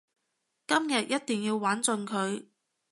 [0.65, 2.47] 今日一定要玩盡佢